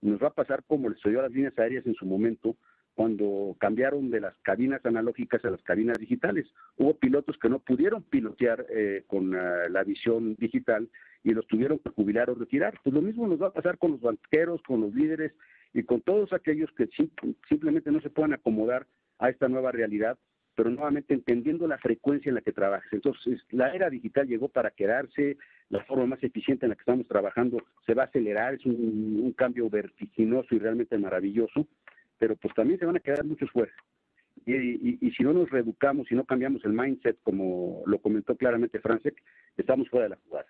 nos 0.00 0.22
va 0.22 0.28
a 0.28 0.34
pasar 0.34 0.64
como 0.66 0.88
le 0.88 0.94
sucedió 0.94 1.20
a 1.20 1.24
las 1.24 1.32
líneas 1.32 1.58
aéreas 1.58 1.86
en 1.86 1.94
su 1.96 2.06
momento, 2.06 2.56
cuando 3.00 3.56
cambiaron 3.58 4.10
de 4.10 4.20
las 4.20 4.34
cabinas 4.42 4.84
analógicas 4.84 5.42
a 5.46 5.50
las 5.50 5.62
cabinas 5.62 5.96
digitales. 5.96 6.44
Hubo 6.76 6.98
pilotos 6.98 7.38
que 7.38 7.48
no 7.48 7.58
pudieron 7.58 8.02
pilotear 8.02 8.66
eh, 8.68 9.04
con 9.06 9.34
ah, 9.34 9.70
la 9.70 9.84
visión 9.84 10.34
digital 10.34 10.86
y 11.24 11.32
los 11.32 11.46
tuvieron 11.46 11.78
que 11.78 11.88
jubilar 11.88 12.28
o 12.28 12.34
retirar. 12.34 12.78
Pues 12.84 12.92
lo 12.92 13.00
mismo 13.00 13.26
nos 13.26 13.40
va 13.40 13.46
a 13.46 13.52
pasar 13.54 13.78
con 13.78 13.92
los 13.92 14.02
banqueros, 14.02 14.60
con 14.64 14.82
los 14.82 14.94
líderes 14.94 15.32
y 15.72 15.82
con 15.84 16.02
todos 16.02 16.34
aquellos 16.34 16.70
que 16.72 16.90
simplemente 17.48 17.90
no 17.90 18.02
se 18.02 18.10
puedan 18.10 18.34
acomodar 18.34 18.86
a 19.18 19.30
esta 19.30 19.48
nueva 19.48 19.72
realidad, 19.72 20.18
pero 20.54 20.68
nuevamente 20.68 21.14
entendiendo 21.14 21.66
la 21.66 21.78
frecuencia 21.78 22.28
en 22.28 22.34
la 22.34 22.42
que 22.42 22.52
trabajas. 22.52 22.92
Entonces, 22.92 23.40
la 23.48 23.74
era 23.74 23.88
digital 23.88 24.28
llegó 24.28 24.50
para 24.50 24.72
quedarse, 24.72 25.38
la 25.70 25.82
forma 25.84 26.04
más 26.04 26.22
eficiente 26.22 26.66
en 26.66 26.70
la 26.70 26.74
que 26.74 26.82
estamos 26.82 27.08
trabajando 27.08 27.62
se 27.86 27.94
va 27.94 28.02
a 28.02 28.06
acelerar, 28.06 28.52
es 28.56 28.66
un 28.66 29.32
cambio 29.38 29.70
vertiginoso 29.70 30.54
y 30.54 30.58
realmente 30.58 30.98
maravilloso 30.98 31.66
pero 32.20 32.36
pues 32.36 32.54
también 32.54 32.78
se 32.78 32.86
van 32.86 32.96
a 32.96 33.00
quedar 33.00 33.24
muchos 33.24 33.50
fuera. 33.50 33.72
Y, 34.46 35.10
si 35.16 35.22
no 35.22 35.32
nos 35.32 35.50
reeducamos, 35.50 36.06
si 36.06 36.14
no 36.14 36.24
cambiamos 36.24 36.64
el 36.64 36.72
mindset, 36.72 37.18
como 37.22 37.82
lo 37.86 37.98
comentó 37.98 38.36
claramente 38.36 38.78
Francek, 38.78 39.20
estamos 39.56 39.88
fuera 39.88 40.04
de 40.04 40.10
la 40.10 40.18
jugada. 40.24 40.46